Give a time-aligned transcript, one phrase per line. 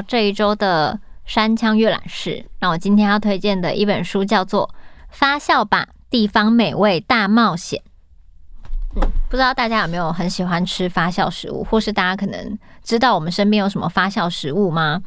[0.00, 2.46] 这一周的山羌阅览室。
[2.60, 4.66] 那我今天要推荐的一本书叫做
[5.10, 5.88] 《发酵吧！
[6.08, 7.80] 地方美味大冒险》。
[8.94, 15.02] 嗯，不知道大家有没有很喜欢吃发酵食物，或是大家可能知道我们身边有什么发酵食物吗？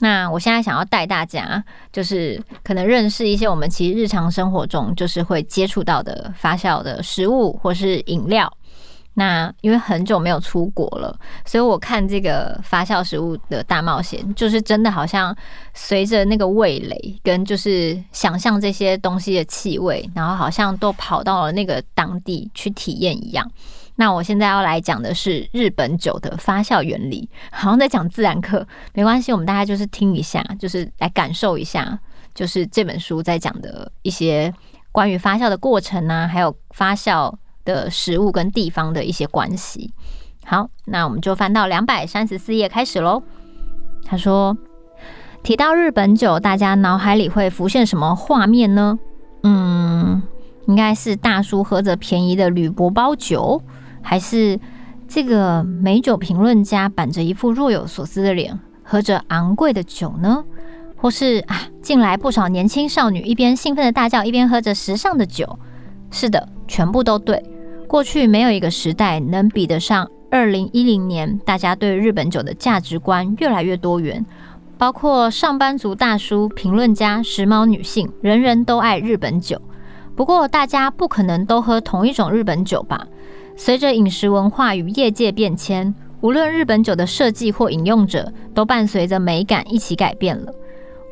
[0.00, 8.52] 那我现在想要带大家，就是可能认识一些我们其实日常生活中就是会接触到的发酵的食物或是饮料。
[9.14, 11.14] 那因为很久没有出国了，
[11.44, 15.36] 所以我看这个发酵食物的大冒险，就是真的好像
[15.74, 23.50] 随着那个味蕾跟就是想象这些东西的气味，然后好像都跑到了那个当地去体验一样。
[23.96, 31.98] 那我现在要来讲的是日本酒的发酵原理，好像在讲自然课，没关系，我们大家就是听一下，就是来感受一下，
[32.34, 34.54] 就是这本书在讲的一些
[34.92, 37.34] 关于发酵的过程啊，还有发酵。
[37.70, 39.92] 的食物跟地方的一些关系。
[40.44, 43.22] 好，那我们就翻到两百三十四页开始喽。
[44.04, 44.56] 他说，
[45.42, 48.98] 提到日本酒，大家脑海里会浮现什么画面呢？
[49.42, 50.22] 嗯，
[50.66, 53.62] 应该是大叔喝着便宜的铝箔包酒，
[54.02, 54.58] 还是
[55.06, 60.44] 这个美酒评论家板着一副若有所思的脸，喝着昂贵的酒呢？
[60.96, 65.58] 或是啊，进来不少年轻少女，一边兴奋的大叫，一边喝着时尚的酒？
[66.10, 67.42] 是的，全部都对。
[67.90, 74.24] 过去没有一个时代能比得上二零一零年，大家对日本酒的价值观越来越多元，
[74.78, 79.60] 包括上班族大叔、评论家、时髦女性，人人都爱日本酒。
[80.14, 83.04] 不过，大家不可能都喝同一种日本酒吧？
[83.56, 90.54] 随着饮食文化与业界变迁，无论日本酒的设计或饮用者，都伴随着美感一起改变了。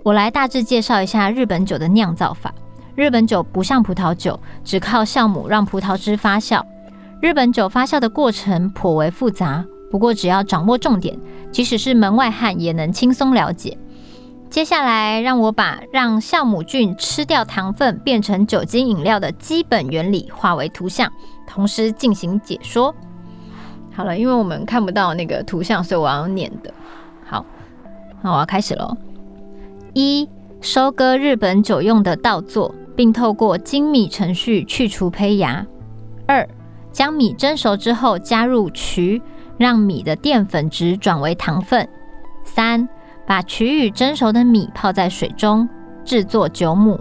[0.04, 2.54] 我来大致介绍一下日本酒的酿造法。
[2.98, 6.60] 日本酒不像葡萄酒，只靠酵母让葡萄汁发酵。
[7.20, 11.16] 日本酒发酵的过程颇为复杂，不过只要掌握重点，
[11.52, 13.78] 即使是门外汉也能轻松了解。
[14.50, 21.08] 接下来，让我把让酵母菌吃掉糖分变成酒精饮料的基本原理化为图像，
[21.46, 22.92] 同时进行解说。
[23.94, 26.74] 好了，因为我们看不到那个图像，所以我要念的。
[27.24, 27.46] 好，
[28.22, 28.96] 那我要开始喽。
[29.94, 30.28] 一、
[30.60, 32.74] 收割日本酒用的稻作。
[32.98, 35.64] 并透过精密程序去除胚芽。
[36.26, 36.48] 二、
[36.90, 39.22] 将米蒸熟之后加入曲，
[39.56, 41.88] 让米的淀粉质转为糖分。
[42.44, 42.88] 三、
[43.24, 45.68] 把曲与蒸熟的米泡在水中，
[46.04, 46.98] 制作酒母。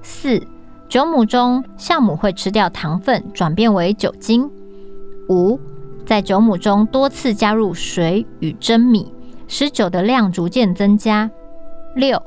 [0.00, 0.42] 四、
[0.88, 4.50] 酒母中酵母会吃掉糖分，转变为酒精。
[5.28, 5.60] 五、
[6.06, 9.12] 在酒母中多次加入水与蒸米，
[9.46, 11.30] 使酒的量逐渐增加。
[11.94, 12.22] 六、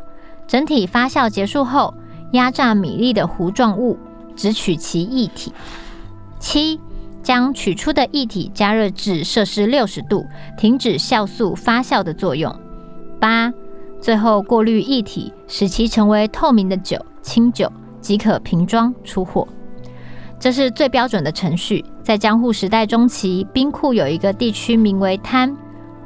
[0.46, 1.96] 整体发酵结束后。
[2.31, 3.97] 压榨米粒的糊状物，
[4.36, 5.53] 只取其液体。
[6.40, 6.80] 七，
[7.22, 10.25] 将取出的液体加热至摄氏六十度，
[10.58, 12.53] 停止酵素发酵的作用。
[13.20, 13.53] 八，
[14.02, 19.47] 最后过滤液体，使其成为透明的酒，清酒，即可瓶装出货。
[20.40, 21.86] 这是最标准的程序。
[22.02, 25.56] 在江户时代中期，兵库有一个地区名为滩，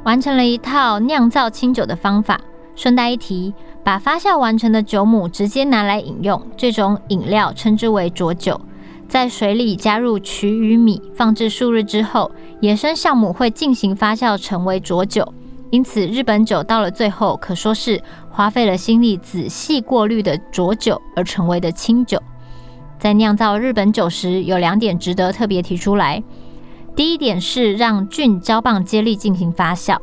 [0.04, 2.38] 完成了一套酿造清酒的方法。
[2.74, 3.54] 顺带一提，
[3.86, 8.60] 把发酵完成的酒母直接拿来饮用，这种饮料称之为浊酒。
[9.06, 15.32] 在水里加入曲与米，放置数日之后，野生酵母会进行发酵，成为浊酒。
[15.70, 22.20] 因此，日本酒到了最后，可说是花费了心力仔细过滤的浊酒而成为的清酒。
[22.98, 26.20] 在酿造日本酒时，有两点值得特别提出来。
[26.96, 29.96] 第一点是让菌胶棒接力进行发酵。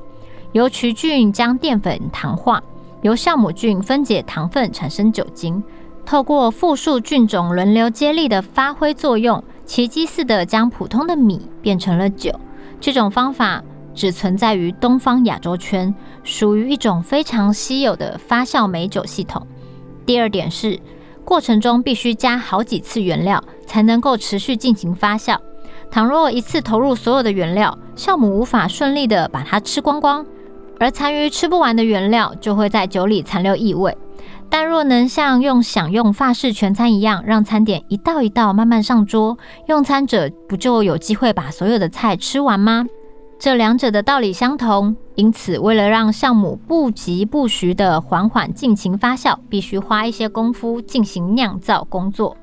[0.53, 2.63] 由曲菌将淀粉糖化，
[3.03, 5.61] 由酵母菌分解糖分产生酒精，
[6.05, 12.31] 透过复数菌种轮流接力的发挥作用，奇迹似的将普通的米变成了酒。
[12.79, 13.61] 这种方法
[13.93, 15.93] 只存在于东方亚洲圈，
[16.23, 19.45] 属于一种非常稀有的发酵美酒系统。
[20.05, 20.79] 第二点是，
[21.25, 25.37] 过程中必须加好几次原料，才能够持续进行发酵。
[25.91, 30.25] 倘若一次投入所有的原料，酵母无法顺利的把它吃光光。
[30.79, 33.97] 而残余吃不完的原料就会在酒里残留异味，
[34.49, 39.37] 但若能像用享用法式全餐一样，让餐点一道一道慢慢上桌，
[39.67, 42.85] 用餐者不就有机会把所有的菜吃完吗？
[43.39, 52.37] 这两者的道理相同，因此为了让酵母不疾不徐地缓缓尽情发酵，必须花一些功夫进行酿造工作。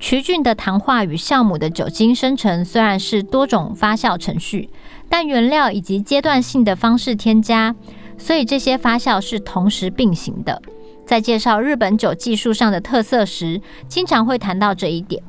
[0.00, 4.68] 曲菌的糖化与酵母的酒精生成虽然是多种发酵程序。
[5.12, 7.76] 但原料以及阶段性的方式添加，
[8.16, 10.62] 所以这些发酵是同时并行的。
[11.04, 15.22] 在介绍日本酒技术上的特色时，经常会谈到这一点。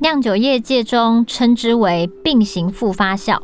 [0.00, 3.40] 酿酒业界中称之为并行复发酵。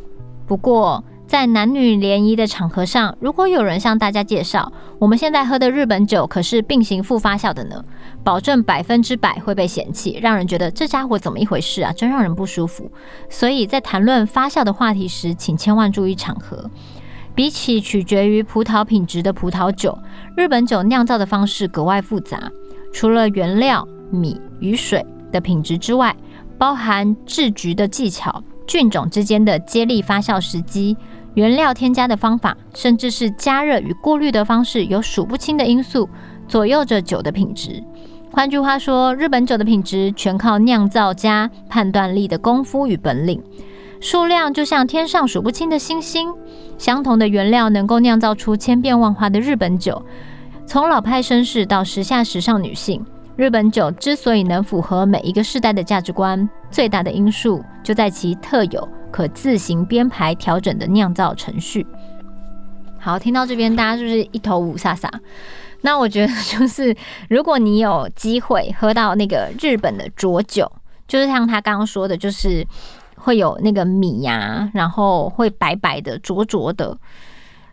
[0.47, 1.03] 不过，
[1.33, 7.83] 在男女联谊的场合上，如果有人向大家介绍我们现在喝的日本酒可是并行副发酵的呢，
[8.23, 12.93] 保证百分之百会被嫌弃，让人觉得这家伙怎么一回事啊，真让人不舒服。
[13.31, 16.71] 所以在谈论发酵的话题时，请千万注意场合。
[17.35, 19.99] 比起取决于葡萄品质的葡萄酒，
[20.37, 22.39] 日本酒酿造的方式格外复杂，
[22.93, 25.03] 除了原料、米与水
[25.33, 26.15] 的品质之外，
[26.59, 30.95] 包含制橘的技巧、菌种之间的接力发酵时机。
[31.35, 36.09] 原料添加的方法，甚至是加热与过滤的方式，有数不清的因素
[36.47, 37.83] 左右着酒的品质。
[38.31, 43.43] 换句话说，日本酒的品质全靠酿造家判断力的功夫与本领。
[44.01, 46.33] 数量就像天上数不清的星星，
[46.77, 50.03] 相同的原料能够酿造出千变万化的日本酒。
[50.67, 53.05] 从老派绅士到时下时尚女性，
[53.37, 58.89] 日本酒之所以能符合每一个世代的价值观，最大的因素就在其特有。
[59.13, 61.87] 可自行编排调整的酿造程序。
[62.99, 65.09] 好，听到这边，大家是不是一头雾煞煞？
[65.83, 66.97] 那我觉得就是，
[67.29, 70.71] 如果你有机会喝到那个日本的浊酒，
[71.07, 72.67] 就是像他刚刚说的，就是
[73.17, 76.97] 会有那个米呀、然后会白白的、浊浊的，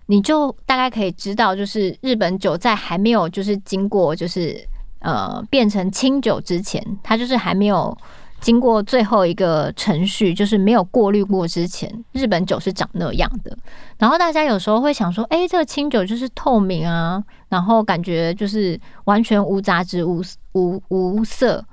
[0.07, 4.59] 你就大概可以知道，就是日本酒在还没有就是经过就是
[5.01, 7.95] 呃变成清酒之前，它就是还没有。
[8.39, 13.57] 经过最后一个程序，就是没有过滤过之前，日本酒是长那样的。
[13.97, 21.63] 然后大家有时候会想说，哎，这个清酒就是透明啊，然后感觉就是完全无杂质、无无无色，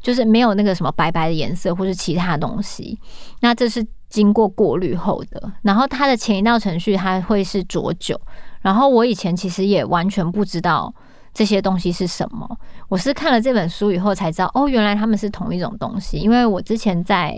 [0.00, 2.98] 就是没有那个什么白白的颜色或是其他东西。
[3.40, 5.52] 那这是经过过滤后的。
[5.62, 8.20] 然后它的前一道程序，它会是浊酒。
[8.62, 10.94] 然后我以前其实也完全不知道。
[11.36, 12.48] 这些东西是什么？
[12.88, 16.16] 我是看了这本书以后才知道，哦，原来他们是同一种东西。
[16.16, 17.36] 因为我之前在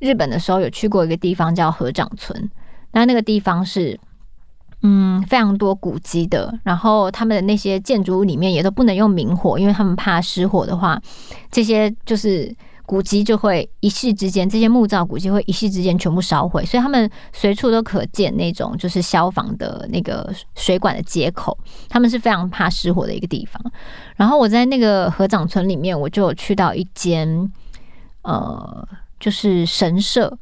[0.00, 2.50] 日本的时候有去过一个地方叫合掌村，
[2.92, 3.98] 那那个地方是
[4.82, 11.00] 嗯非常多古迹的，然后他们的那些建筑物里面也都不能用明火，因为他们怕失火的话，
[11.50, 12.54] 这些就是。
[12.86, 23.60] 古迹就会一夕之间，这些木造古迹会一夕之间全部烧毁，所以他们随处都可见那种就是消防的那个水管的接口，他们是非常怕失火的一个地方。
[24.14, 27.52] 然后我在那个河掌村里面，我就有去到一间
[28.22, 30.32] 呃，就是神社，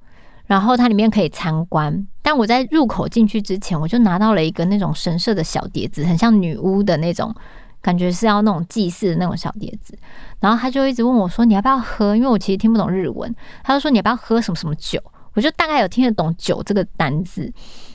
[0.46, 2.06] 然后它里面可以参观。
[2.22, 7.34] 但我在入口进去之前，我就拿到了一个那种神社的小碟子，很像女巫的那种。
[7.84, 9.94] 感觉是要那种祭祀的那种小碟子，
[10.40, 13.32] 然后他就一直问我说：“你要不要喝？”因为我其实听不懂日文，
[13.62, 14.98] 他就说：“你要不要喝什么什么酒？”
[15.34, 17.52] 我就大概有听得懂“酒”这个单字，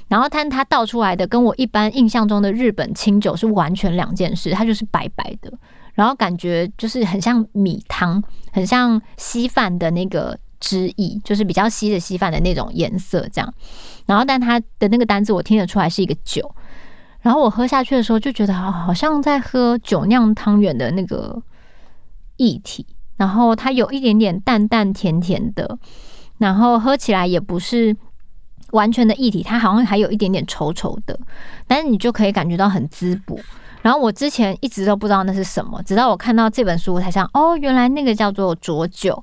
[0.07, 5.51] 然后但他倒出来的跟我一般印象中的日本清酒是完全两件事，它就是白白的，
[5.95, 8.21] 然后感觉就是很像米汤，
[8.51, 13.51] 很像稀饭的那个汁液，就是比较稀的稀饭的那种颜色这样，
[14.05, 16.53] 然后但他的那个单字我听得出来是一个酒。
[17.21, 21.41] 然后我喝下去的时候，就觉得好，好像在喝酒酿汤圆的那个
[22.37, 22.85] 液体。
[23.17, 25.77] 然后它有一点点淡淡甜甜的，
[26.37, 27.93] 然后喝起来也不是
[28.71, 31.19] 完全的液体，它好像还有一点点稠稠的。
[31.67, 33.37] 但是你就可以感觉到很滋补。
[33.81, 39.21] 然后我之前一直都不知道那是什么，直到我看到这本书，我才想哦，原来那个叫做浊酒。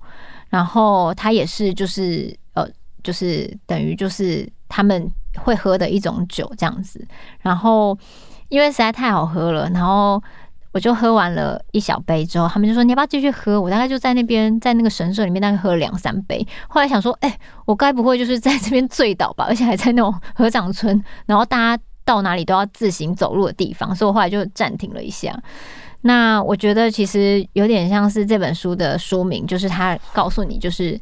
[0.50, 2.68] 然后它也是就是呃，
[3.02, 5.10] 就是等于就是他们。
[5.40, 7.06] 会喝的一种酒这样子，
[7.42, 7.94] 然后
[8.48, 10.18] 因为实在太好喝了，然后
[10.72, 13.60] 我就喝完了一小杯之后，他们就说你要不要继续喝？
[13.60, 19.44] 我大概就在那边在那个神社里面大概喝了两三杯，后来想说，哎，我该不会就是在这边醉倒吧？
[19.46, 25.38] 而且还在那种合掌村，然后大家到哪里都要自行走路的地方，所以我后来就暂停了一下。
[26.00, 30.98] 那我觉得其实有点像是这本书的书名，就是他告诉你就是。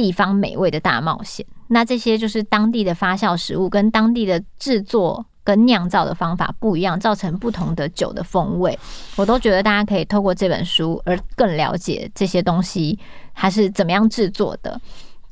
[0.00, 8.78] 地方美味的大冒险，那这些就是当地的发酵食物跟当地的制作跟酿造的方法不一样，造成不同的酒的风味。
[9.16, 12.98] 我都觉得大家可以透过这本书而更了解这些东西
[13.34, 14.80] 它是怎么样制作的。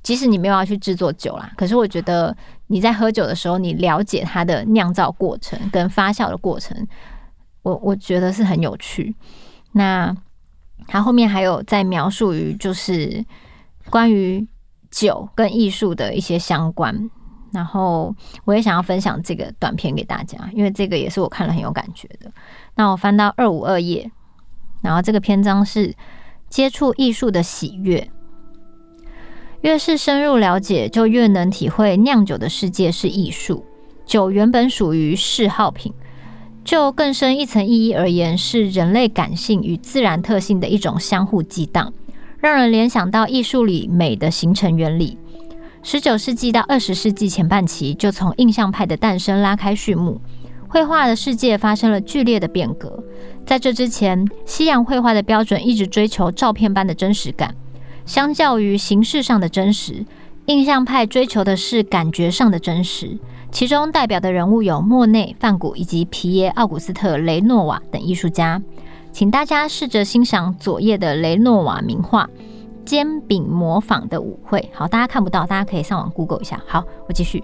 [0.02, 6.86] 即使你没有要去制作酒啦，可是我觉得你在喝酒的时候，你了解它的酿造过程跟发酵的过程，
[7.62, 9.14] 我我觉得是很有趣。
[9.72, 10.14] 那
[10.86, 13.24] 它后面还有在描述于就是。
[13.90, 14.46] 关于
[14.90, 17.10] 酒跟艺术的一些相关，
[17.52, 18.14] 然后
[18.44, 22.30] 我也想要分享这个短片给大家，因为这个也是我看了很有感觉的。
[22.74, 24.10] 那我翻到二五二页，
[24.82, 25.94] 然后这个篇章是
[26.48, 28.10] 接触艺术的喜悦。
[29.62, 33.64] 越是深入了解，就越能体会酿酒的世界是艺术。
[34.06, 35.92] 酒原本属于嗜好品，
[36.64, 41.92] 就更深一层意义而言，是人类感性与自然特性的一种相互激荡。
[42.40, 45.18] 让人联想到艺术里美的形成原理。
[45.82, 50.20] 十九世纪到二十世纪前半期，就从印象派的诞生拉开序幕，
[50.68, 53.02] 绘画的世界发生了剧烈的变革。
[53.46, 57.54] 在这之前，西洋绘画的标准一直追求照片般的真实感，
[58.04, 60.04] 相较于形式上的真实，
[60.46, 63.18] 印象派追求的是感觉上的真实。
[63.50, 68.60] 其中代表的人物有莫内、梵谷以及皮耶·奥古斯特·雷诺瓦等艺术家。
[69.18, 72.24] 请大家试着欣赏左叶的雷诺瓦名画
[72.84, 74.60] 《煎饼模仿的舞会》。
[74.78, 76.62] 好，大家看不到，大家可以上网 Google 一下。
[76.68, 77.42] 好，我继续。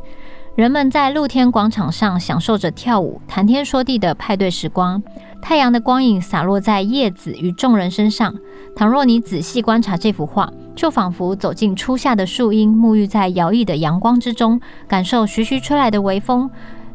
[0.54, 5.02] 人们在露天广场上享受着跳舞、谈天说地的派对时光。
[5.42, 8.32] 太阳的光影洒落在叶子与众人身上。
[8.76, 16.48] 倘若你仔细观察这幅画，就仿佛走进初夏的树荫，沐浴在摇曳的阳光之中，感受徐徐吹来的微风，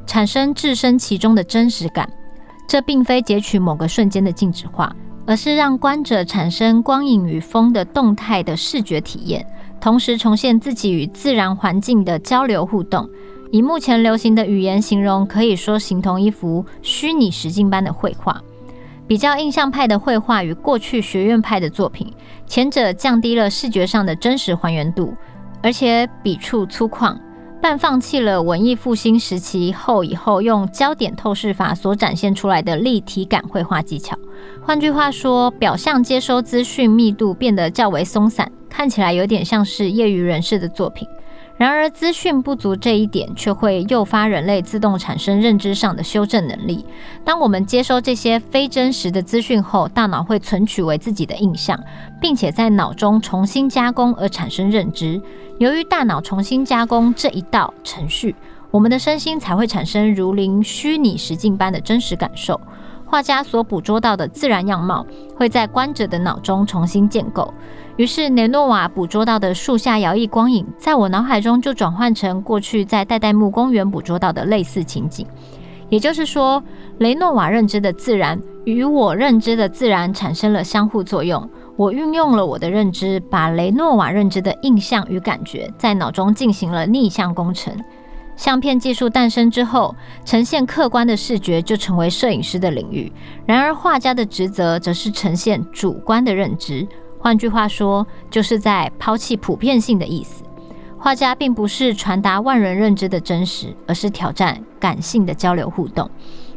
[0.06, 2.10] 产生置身其中的真实感。
[2.70, 4.96] 这并非截取某个瞬间的静止画，
[5.26, 9.44] 而是让观者产生光影与风的动态的视觉体验，
[9.82, 13.10] 同时重现自己与自然环境的交流互动。
[13.52, 18.40] 以目前流行的语言形容，可以说形同一幅虚拟实境般的绘画。
[19.08, 22.14] 比较印象派的绘画与过去学院派的作品，
[22.46, 25.16] 前者降低了视觉上的真实还原度，
[25.64, 27.18] 而且笔触粗犷，
[27.62, 34.18] 半放弃了文艺复兴时期后以后用焦点透视法所展现出来的立体感绘画技巧。
[34.66, 41.06] 换句话说，表象接收资讯密度变得较为松散，看起来有点像是业余人士的作品。
[41.58, 46.86] 然而，资讯不足这一点却会诱发人类自动产生认知上的修正能力。
[47.26, 51.78] 当我们接收这些非真实的资讯后，大脑会存取为自己的印象，
[52.22, 55.22] 并且在脑中重新加工而产生认知。
[55.60, 58.34] 由于大脑重新加工这一道程序，
[58.72, 62.60] 我们的身心才会产生如临虚拟实境般的真实感受。
[63.06, 67.54] 画家所捕捉到的自然样貌会在观者的脑中重新建构。
[67.98, 75.28] 于是，雷诺瓦捕捉到的树下摇曳光影，在我脑海中就转换成过去在代代木公园捕捉到的类似情景。
[75.90, 76.64] 也就是说，
[77.00, 81.50] 雷诺瓦认知的自然与我认知的自然产生了相互作用。
[81.80, 87.74] 我运用了我的认知，把雷诺瓦认知的印象与感觉在脑中进行了逆向工程。
[88.36, 89.96] 相片技术诞生之后，
[90.26, 93.10] 呈现客观的视觉就成为摄影师的领域。
[93.46, 96.86] 然而，画家的职责则是呈现主观的认知。
[97.18, 100.44] 换句话说，就是在抛弃普遍性的意思。
[100.98, 106.12] 画家并不是传达万人认知的真实，而是挑战感性的交流互动，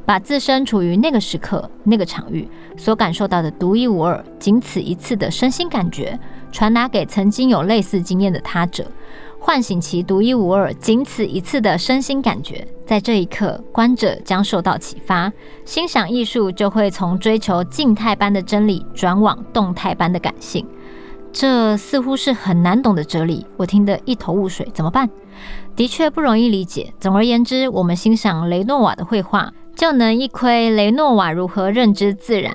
[0.05, 6.19] 把自身处于那个时刻、那个场域所感受到的独一无二、仅此一次的身心感觉，
[6.51, 8.87] 传达给曾经有类似经验的他者。
[9.39, 15.33] 唤醒其独一无二、仅此一次的身心感觉，在这一刻，观者将受到启发，
[15.65, 20.65] 欣赏艺术就会从追求静态般的真理转往动态般的感性。
[21.33, 25.11] 这似乎是很难懂的哲理，我听得一头雾水，怎么办？
[25.75, 26.93] 的确不容易理解。
[27.01, 32.55] 总而言之，我们欣赏雷诺瓦的绘画，就能一窥雷诺瓦如何认知自然。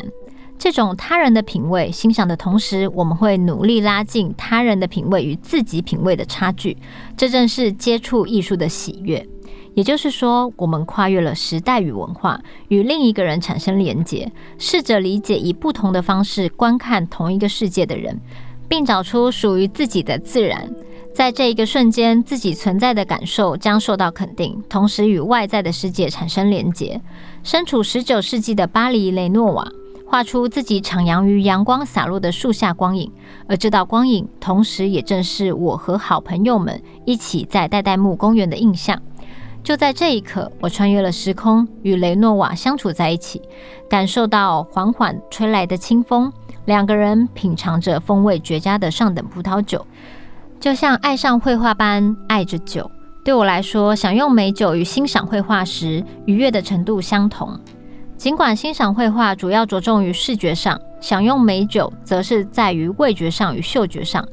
[0.59, 6.75] 这种他人的品味欣赏的同时，我们会努力拉近他人的品味与自己品味的差距。
[7.15, 9.24] 这正是接触艺术的喜悦。
[9.75, 18.19] 也就是说，我们跨越了时代与文化，与另一个人产生连结，试着理解以不同的方式观看同一个世界的人，
[18.67, 20.67] 并找出属于自己的自然。
[21.17, 27.01] 在这一个瞬间，自己存在的感受将受到肯定，同时与外在的世界产生连结。
[27.41, 29.67] 身处十九世纪的巴黎，雷诺瓦。
[30.05, 33.12] 画出自己徜徉于阳光洒落的树下光影，
[33.47, 39.01] 而这道光影，同时也正是我和好朋友们一起在代代木公园的印象。
[39.63, 43.41] 就在这一刻，我穿越了时空，与雷诺瓦相处在一起，
[43.89, 46.31] 感受到缓缓吹来的清风，
[46.65, 49.83] 两个人品尝着风味绝佳的上等葡萄酒，
[50.59, 52.89] 就像爱上绘画般爱着酒。
[53.23, 57.59] 对我来说，享用美酒与欣赏绘画时愉悦的程度相同。
[58.15, 64.27] 尽管欣赏绘画主要着重于视觉上，享用美酒则是在于味觉上与嗅觉上，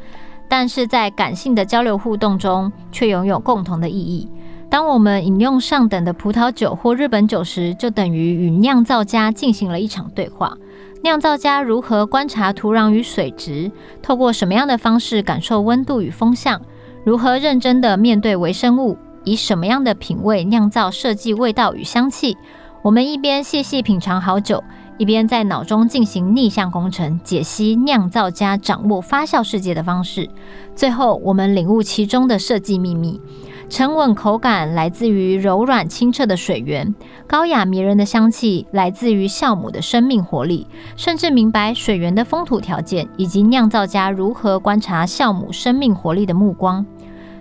[0.49, 4.31] 但是在感性的交流互动中却拥有共同的意义。
[4.71, 10.57] 当我们饮用上等的葡萄酒或日本酒时，就等于与酿造家进行了一场对话。
[11.05, 13.71] 酿造家如何观察土壤与水质，
[14.01, 16.59] 透过什么样的方式感受温度与风向，
[17.05, 22.39] 如何认真的面对微生物，以什么样的品味酿造设计味道与香气。
[22.83, 24.65] 我们一边细细品尝好酒，
[24.97, 30.31] 一边在脑中进行逆向工程，解析酿造家掌握发酵世界的方式。
[30.75, 33.21] 最后，我们领悟其中的设计秘密：
[33.69, 36.95] 沉稳口感来自于柔软清澈的水源，
[37.27, 40.67] 高雅迷人的香气来自于酵母的生命活力，
[40.97, 46.85] 甚至明白水源的风土条件以及酿造家如何观察酵母生命活力的目光。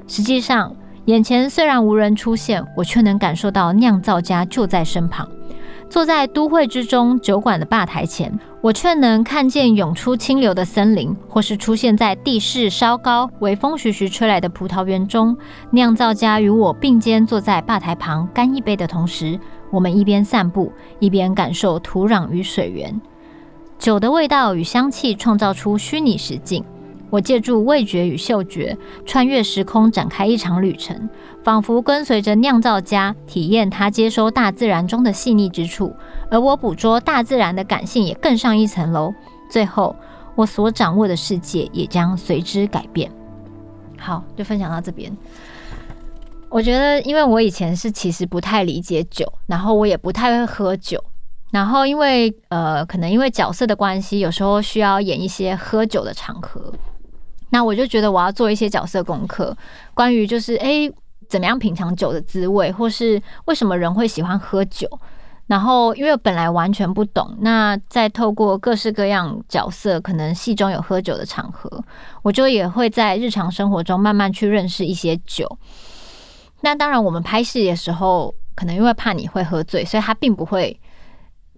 [0.08, 0.76] 实际上，
[1.06, 5.28] 眼前虽然无人出现，我却能感受到酿造家就在身旁。
[5.94, 15.38] 坐在都会之中酒馆的吧台前，我却能看见涌出清流的森林，或是出现在地势稍高、微风徐徐吹来的葡萄园中。
[15.70, 23.00] 酿造家与我并肩坐在吧台旁，干一杯的同时，我们一边散步，一边感受土壤与水源。
[23.78, 26.66] 酒的味道与香气创造出虚拟实境。
[27.14, 31.08] 我借助味觉与嗅觉，穿越时空，展开一场旅程，
[31.44, 35.96] 仿佛跟随着酿造家，体验他接收大自然中的细腻之处，
[36.32, 39.14] 而我捕捉大自然的感性也更上一层楼。
[39.48, 39.96] 最后，
[40.34, 43.12] 我所掌握的世界也将随之改变。
[44.00, 45.16] 好，就分享到这边。
[46.50, 51.04] 我觉得，因为我以前是其实不太理解酒，然后我也不太会喝酒，
[51.52, 56.74] 然后因为呃，可能因为角色的关系，有时候需要演一些喝酒的场合。
[57.54, 59.56] 那我就觉得我要做一些角色功课，
[59.94, 60.92] 关于就是诶，
[61.30, 64.90] 怎么样品尝酒的滋味，或是为什么人会喜欢喝酒。
[65.46, 71.70] 然后因为本来完全不懂，那再透过各式各样角色，可能戏中有喝酒的场合，
[72.24, 75.48] 我就也会在日常生活中慢慢去认识一些酒。
[76.62, 80.80] 那当然，我们拍戏的时候，可能因为怕你会喝醉，所以他并不会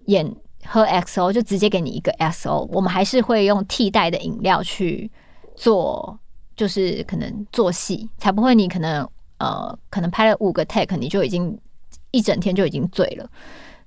[0.06, 0.30] 演
[0.66, 2.68] 喝 XO，就直接给你一个 XO。
[2.70, 5.10] 我们还是会用替代的饮料去。
[5.56, 6.18] 做
[6.54, 9.08] 就是可能做戏，才不会你可能
[9.38, 11.58] 呃可能拍了五个 take，你就已经
[12.12, 13.28] 一整天就已经醉了。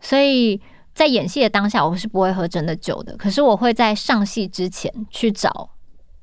[0.02, 0.60] 所以
[0.94, 3.16] 在演戏的当下，我是不会喝真的酒的。
[3.18, 5.70] 可是我会在上戏之前去找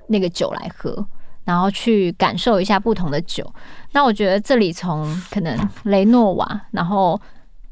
[0.08, 1.06] 那个酒来喝，
[1.44, 3.52] 然后去感受一下不同的酒。
[3.92, 7.20] 那我觉得这里从可能雷诺瓦，然后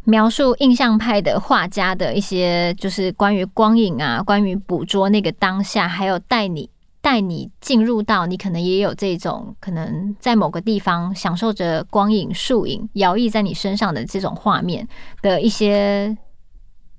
[0.05, 6.69] 描述印象派的画家的一些，就是关于光影啊，关于捕捉那个当下，还有带你。
[7.05, 14.89] 带你进入到你可能也有这种可能在某个地方享受着光影、树影摇曳在你身上的这种画面
[15.21, 16.17] 的一些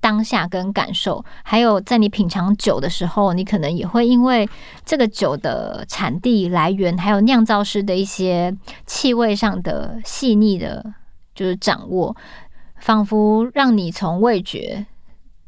[0.00, 4.48] 当下跟感受，还有在你品尝酒的时候，你可能也会因为
[4.84, 10.94] 这个酒的产地来源，还有酿造师的一些气味上的细腻的，
[11.34, 12.14] 就是掌握，
[12.78, 14.86] 仿佛让你从味觉。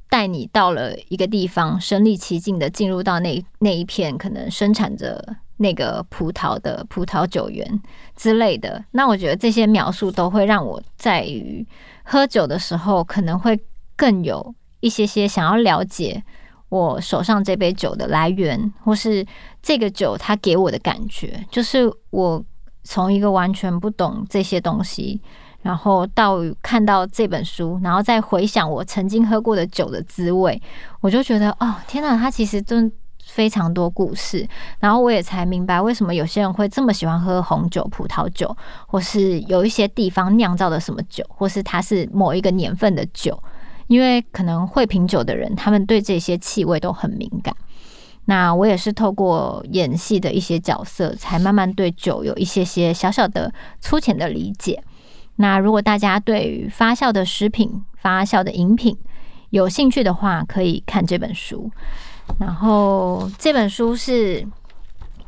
[0.08, 7.80] 带你到了一个地方，身临其境的进入到那那一片可能生产着那个葡萄的葡萄酒园
[8.16, 8.82] 之类的。
[8.92, 11.66] 那我觉得这些描述都会让我在于
[12.04, 13.60] 喝酒的时候，可能会
[13.96, 16.22] 更有一些些想要了解
[16.68, 19.26] 我手上这杯酒的来源，或是
[19.62, 22.42] 这个酒它给我的感觉，就是我
[22.84, 25.20] 从一个完全不懂这些东西。
[25.68, 30.58] 然后到看到这本书，然后再回想我曾经喝过的酒的滋味，
[31.02, 32.90] 我就觉得哦，天哪，它其实真
[33.26, 34.48] 非常多故事。
[34.78, 43.38] 然后我也才明白为什么有些人会这么喜欢喝红酒、葡萄酒，或是有一些地方酿造的什么酒，或是它是某一个年份的酒，
[43.88, 47.54] 因为可能会品酒的人，他们对这些气味都很敏感。
[48.24, 54.82] 那我也是透过演戏的一些角色，才慢慢对酒有一些些小小的粗浅的理解。
[55.40, 58.96] 那如果大家对于发酵的食品、发酵的饮品
[59.50, 61.70] 有兴趣的话，可以看这本书。
[62.38, 64.46] 然后这本书是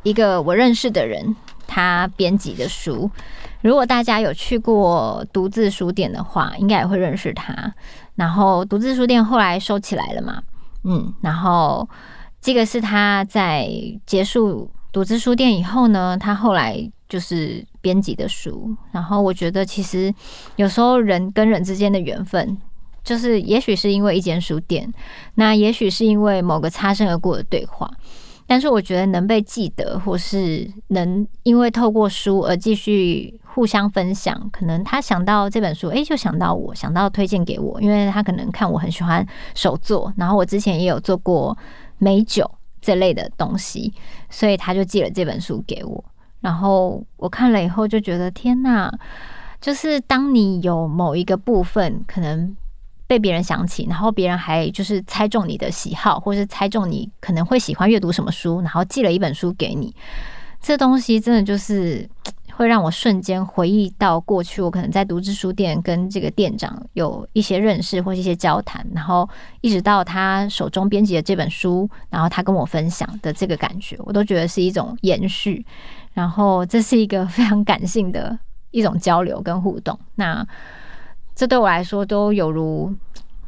[0.03, 1.35] 一个我认识的人
[1.66, 3.11] 他编辑的书。
[3.62, 7.73] 如果大家有去过独自书店的话，应该也会认识他。
[8.16, 10.42] 然后独自书店后来收起来了嘛？
[10.85, 11.88] 嗯，然后
[12.40, 13.70] 这个是他在
[14.05, 17.62] 结束独自书店以后呢，他后来就是。
[17.83, 20.14] 编辑的书，然后我觉得其实
[20.57, 22.55] 有时候人跟人之间的缘分，
[23.03, 24.92] 就是也许是因为一间书店，
[25.37, 27.90] 那也许是因为某个擦身而过的对话，
[28.46, 41.57] 但是我觉得能被记得，或是能因为透过书而继续互相分享，可能他想到这本书，诶，就想到我，想到推荐给我，因为他可能看我很喜欢手作，然后我之前也有做过
[41.96, 42.44] 美酒
[42.83, 43.90] 这类的东西，
[44.29, 46.05] 所以他就寄了这本书给我。
[46.40, 48.90] 然后我看了以后就觉得天呐，
[49.61, 52.57] 就是当你有某一个部分可能
[53.07, 59.94] 被别人想起，然后别人还就是猜中你的喜好，或是猜中你可能会喜欢阅读什么书，然后寄了一本书给你，
[60.61, 62.09] 这东西真的就是
[62.57, 69.26] 会让我瞬间回忆到过去，我可能在独自书店跟这个店长有一些认识或是一些交谈，然后
[69.62, 75.64] 一直到他手中编辑的这本书，然后他跟我分享的这个感觉，我都觉得是一种延续。
[76.20, 78.38] 然后这是一个非常感性的
[78.72, 80.46] 一种交流跟互动，那
[81.35, 82.94] 这对我来说都有如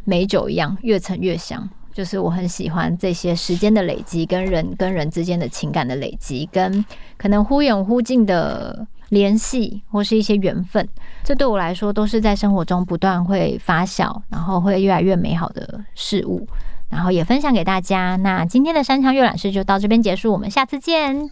[0.05, 1.69] 美酒一样，越陈越香。
[1.93, 6.83] 就是我很喜欢这些时间的累积，跟人跟人之间的情感的累积，跟
[7.19, 10.89] 可能忽远忽近的联系或是一些缘分，
[11.23, 16.49] 这对我来说都是在生活中不断会发酵，然后会越来越美好的事物，
[16.93, 18.17] 然后也分享给大家。
[18.17, 21.31] 那今天的山墙阅览室就到这边结束，我们下次见。